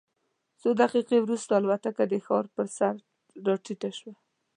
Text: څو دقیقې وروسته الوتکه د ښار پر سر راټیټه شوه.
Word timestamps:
څو 0.61 0.69
دقیقې 0.81 1.17
وروسته 1.21 1.51
الوتکه 1.55 2.03
د 2.09 2.13
ښار 2.25 2.45
پر 2.55 2.65
سر 2.77 2.95
راټیټه 3.45 3.89
شوه. 3.97 4.13